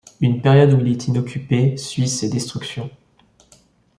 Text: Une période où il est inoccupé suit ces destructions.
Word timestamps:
Une 0.19 0.41
période 0.41 0.73
où 0.73 0.79
il 0.83 0.87
est 0.93 1.07
inoccupé 1.09 1.77
suit 1.77 2.07
ces 2.09 2.27
destructions. 2.27 2.89